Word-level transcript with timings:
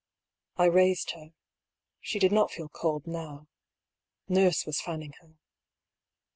I 0.57 0.65
raised 0.65 1.11
her. 1.11 1.35
She 1.99 2.17
did 2.17 2.31
not 2.31 2.49
feel 2.49 2.69
cold 2.69 3.05
now. 3.05 3.47
Nurse 4.27 4.65
was 4.65 4.81
fanning 4.81 5.13
her. 5.21 5.35